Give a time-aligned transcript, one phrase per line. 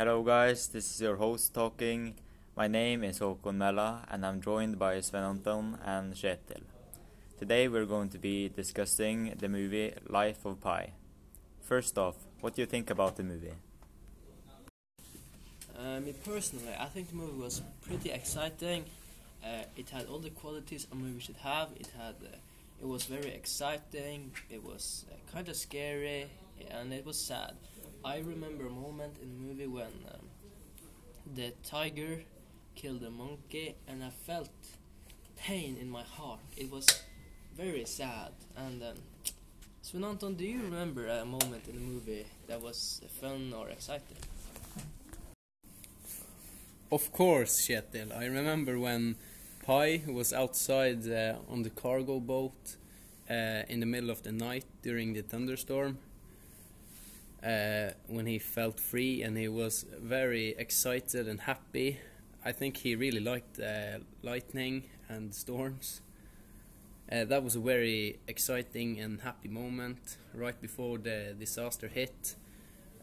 [0.00, 2.14] Hello guys, this is your host talking.
[2.56, 6.62] My name is Håkon Mella and I'm joined by Sven Anton and Kjetil.
[7.38, 10.92] Today we're going to be discussing the movie Life of Pi.
[11.60, 13.52] First off, what do you think about the movie?
[15.78, 18.86] Uh, me personally, I think the movie was pretty exciting.
[19.44, 21.68] Uh, it had all the qualities a movie should have.
[21.78, 22.36] It had, uh,
[22.80, 24.30] it was very exciting.
[24.48, 26.30] It was uh, kind of scary,
[26.70, 27.52] and it was sad.
[28.04, 30.26] I remember a moment in the movie when um,
[31.34, 32.22] the tiger
[32.74, 34.50] killed a monkey, and I felt
[35.36, 36.40] pain in my heart.
[36.56, 36.86] It was
[37.54, 38.32] very sad.
[38.56, 38.96] And um,
[39.82, 44.16] Sven Anton, do you remember a moment in the movie that was fun or exciting?
[46.90, 48.16] Of course, Kjetil.
[48.16, 49.16] I remember when
[49.64, 52.76] Pi was outside uh, on the cargo boat
[53.28, 55.98] uh, in the middle of the night during the thunderstorm.
[57.42, 61.98] Uh, when he felt free and he was very excited and happy.
[62.44, 66.02] I think he really liked uh, lightning and storms.
[67.10, 72.36] Uh, that was a very exciting and happy moment right before the disaster hit,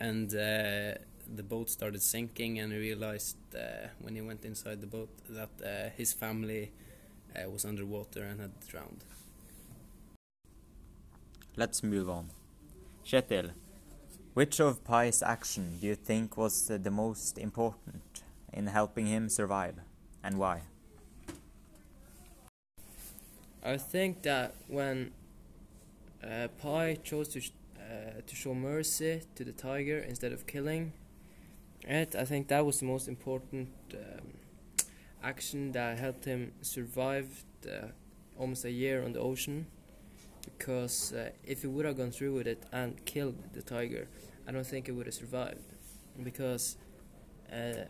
[0.00, 0.98] and uh,
[1.32, 5.92] the boat started sinking, and he realized uh, when he went inside the boat that
[5.96, 6.72] his family
[7.48, 9.04] was underwater and had drowned.
[11.56, 12.30] Let's move on.
[13.06, 13.52] Kjetil,
[14.34, 19.76] which of Pi's action do you think was the most important in helping him survive,
[20.22, 20.62] and why?
[23.64, 25.12] I think that when
[26.22, 30.92] uh, Pi chose to sh- uh, to show mercy to the tiger instead of killing
[31.82, 34.34] it, I think that was the most important um,
[35.22, 37.92] action that helped him survive the,
[38.38, 39.66] almost a year on the ocean.
[40.44, 44.08] Because uh, if he would have gone through with it and killed the tiger,
[44.46, 45.64] I don't think he would have survived.
[46.22, 46.76] Because
[47.52, 47.84] uh,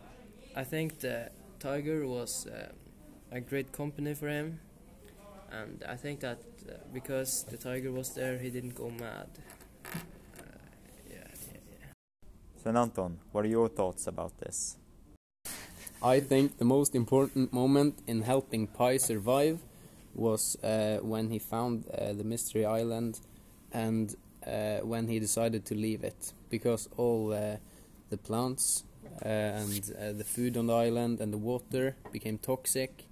[0.55, 2.71] I think the tiger was uh,
[3.31, 4.59] a great company for him
[5.51, 9.27] and I think that uh, because the tiger was there, he didn't go mad.
[9.85, 9.89] Uh,
[11.09, 11.17] yeah,
[11.51, 11.87] yeah, yeah.
[12.61, 14.77] Sven Anton, what are your thoughts about this?
[16.01, 19.59] I think the most important moment in helping Pi survive
[20.15, 23.19] was uh, when he found uh, the mystery island
[23.71, 24.15] and
[24.47, 27.57] uh, when he decided to leave it because all uh,
[28.09, 28.83] the plants
[29.23, 33.05] uh, and uh, the food on the island and the water became toxic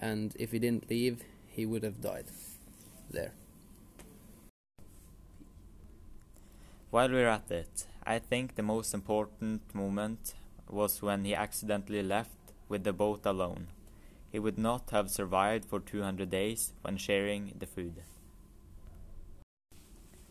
[0.00, 2.26] and if he didn't leave he would have died
[3.10, 3.32] there.
[6.90, 10.34] While we're at it, I think the most important moment
[10.70, 12.38] was when he accidentally left
[12.68, 13.68] with the boat alone.
[14.30, 18.02] He would not have survived for 200 days when sharing the food.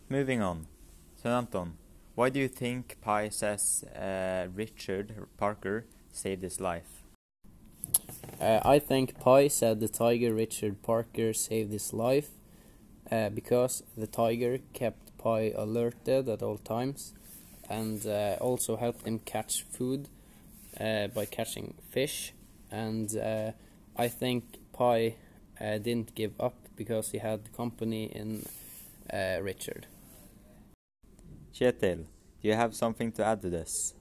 [0.09, 0.67] Moving on.
[1.15, 1.73] Sven Anton,
[2.15, 7.03] why do you think Pi says uh, Richard Parker saved his life?
[8.39, 12.29] Uh, I think Pi said the tiger Richard Parker saved his life
[13.11, 17.13] uh, because the tiger kept Pi alerted at all times
[17.69, 20.07] and uh, also helped him catch food
[20.79, 22.33] uh, by catching fish.
[22.71, 23.51] And uh,
[23.97, 24.43] I think
[24.73, 25.15] Pi
[25.59, 28.45] uh, didn't give up because he had company in
[29.41, 29.87] Richard.
[31.53, 32.05] Kjetil,
[32.41, 33.95] do you have something to add to this?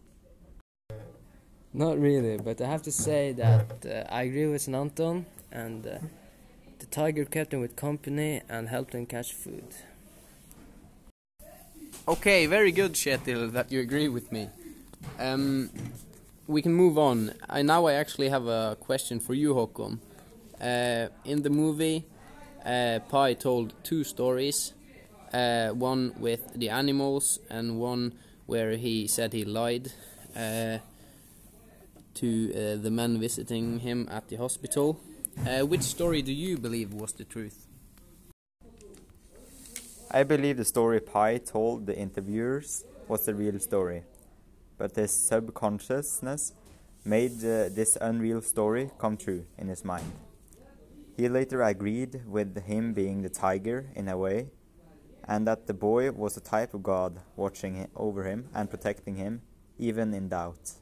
[1.72, 5.98] Not really, but I have to say that uh, I agree with Anton, and uh,
[6.78, 9.74] the tiger kept him with company and helped him catch food.
[12.08, 14.48] Okay, very good, Kjetil, that you agree with me.
[15.18, 15.70] Um,
[16.46, 17.32] we can move on.
[17.48, 19.98] I, now I actually have a question for you, Håkon.
[20.60, 22.04] Uh, in the movie,
[22.64, 24.72] uh, Pi told two stories.
[25.32, 28.14] Uh, one with the animals and one
[28.46, 29.92] where he said he lied
[30.36, 30.78] uh,
[32.14, 35.00] to uh, the men visiting him at the hospital.
[35.46, 37.66] Uh, which story do you believe was the truth?
[40.10, 44.04] I believe the story Pi told the interviewers was the real story,
[44.78, 46.52] but his subconsciousness
[47.04, 50.12] made uh, this unreal story come true in his mind.
[51.16, 54.48] He later agreed with him being the tiger in a way,
[55.26, 59.42] and that the boy was a type of god watching over him and protecting him,
[59.78, 60.72] even in doubt.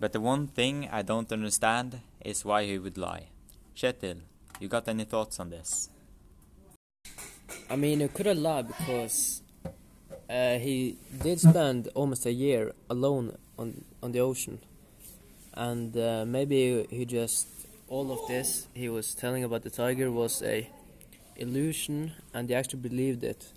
[0.00, 3.30] But the one thing I don't understand is why he would lie.
[3.74, 4.20] Kjetil,
[4.60, 5.88] you got any thoughts on this?
[7.70, 9.42] I mean, he could have lied because
[10.28, 14.58] uh, he did spend almost a year alone on on the ocean,
[15.54, 17.48] and uh, maybe he just
[17.88, 20.68] all of this he was telling about the tiger was a
[21.36, 23.52] illusion, and he actually believed it.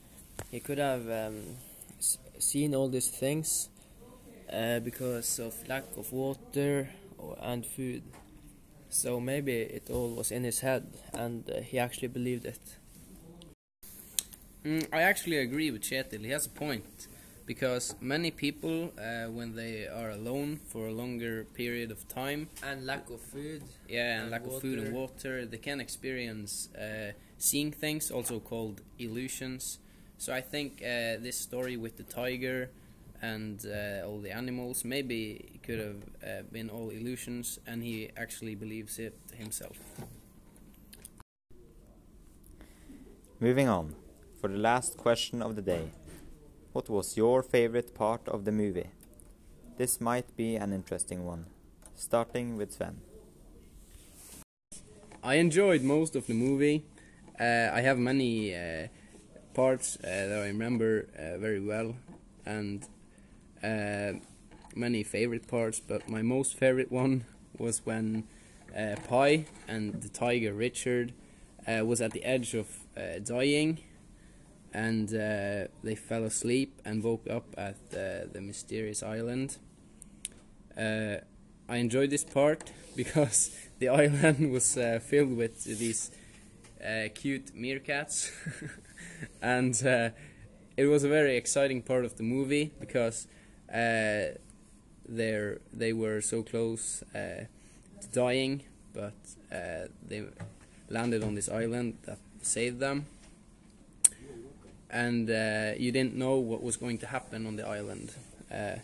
[0.51, 1.57] He could have um,
[1.99, 3.69] s- seen all these things
[4.53, 8.03] uh, because of lack of water or, and food.
[8.89, 12.59] So maybe it all was in his head, and uh, he actually believed it.
[14.65, 16.23] Mm, I actually agree with Kjetil.
[16.25, 17.07] He has a point.
[17.45, 22.85] Because many people, uh, when they are alone for a longer period of time, And
[22.85, 23.63] lack of food.
[23.89, 25.13] yeah, and And lack of food and water.
[25.41, 29.79] water, they can experience uh, seeing things, also called illusions.
[30.17, 32.69] So I think uh, this story with the tiger
[33.21, 38.11] and uh, all the animals maybe it could have uh, been all illusions, and he
[38.15, 39.77] actually believes it himself.
[43.39, 43.95] Moving on,
[44.41, 45.91] for the last question of the day.
[46.73, 48.89] What was your favorite part of the movie?
[49.77, 51.45] This might be an interesting one.
[51.95, 53.01] Starting with Sven.
[55.23, 56.83] I enjoyed most of the movie.
[57.39, 58.87] Uh, I have many uh,
[59.53, 61.95] parts uh, that I remember uh, very well,
[62.43, 62.83] and
[63.63, 64.13] uh,
[64.75, 65.79] many favorite parts.
[65.79, 67.25] But my most favorite one
[67.59, 68.23] was when
[68.75, 71.13] uh, Pi and the tiger Richard
[71.67, 72.67] uh, was at the edge of
[73.23, 73.79] dying,
[74.73, 79.57] and uh, they fell asleep and woke up at uh, the mysterious island.
[80.77, 81.17] Uh,
[81.67, 86.11] I enjoyed this part because the island was uh, filled with these
[86.83, 88.31] uh, cute meerkats,
[89.41, 90.09] and uh,
[90.77, 93.27] it was a very exciting part of the movie because
[93.73, 94.35] uh,
[95.07, 97.47] they were so close to
[98.13, 98.63] dying,
[98.93, 99.13] but
[100.07, 100.23] they
[100.89, 103.05] landed on this island that saved them.
[104.91, 108.13] And uh, you didn't know what was going to happen on the island.
[108.53, 108.75] Uh,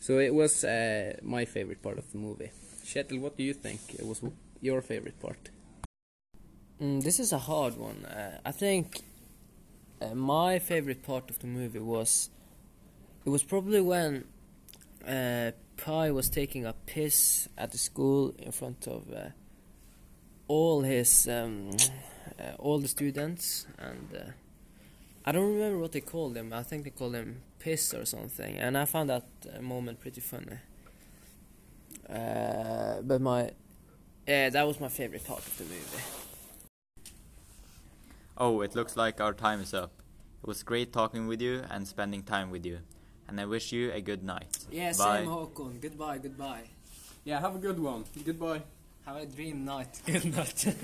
[0.00, 2.50] so it was uh, my favorite part of the movie.
[2.84, 4.20] Kjetil, what do you think it was
[4.60, 5.50] your favorite part?
[6.80, 8.04] Mm, this is a hard one.
[8.04, 9.00] Uh, I think
[10.02, 12.30] uh, my favorite part of the movie was
[13.24, 14.24] it was probably when
[15.06, 19.28] uh, Pi was taking a piss at the school in front of uh,
[20.48, 21.70] all his um,
[22.58, 24.34] all the students, and
[25.26, 26.52] I don't remember what they called him.
[26.52, 29.24] I think they called him piss or something, and I found that
[29.56, 30.58] uh, moment pretty funny.
[32.08, 33.50] Uh, but my
[34.26, 36.02] yeah, that was my favorite part of the movie.
[38.36, 39.92] Oh, it looks like our time is up.
[40.42, 42.80] It was great talking with you and spending time with you.
[43.28, 44.58] And I wish you a good night.
[44.70, 45.20] Yeah, Bye.
[45.20, 45.80] same Håkon.
[45.80, 46.64] Goodbye, goodbye.
[47.24, 48.04] Yeah, have a good one.
[48.24, 48.62] Goodbye.
[49.06, 50.00] Have a dream night.
[50.06, 50.74] Good night.